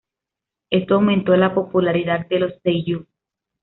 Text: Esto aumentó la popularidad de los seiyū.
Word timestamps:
Esto 0.71 0.95
aumentó 0.95 1.37
la 1.37 1.53
popularidad 1.53 2.25
de 2.25 2.39
los 2.39 2.53
seiyū. 2.63 3.05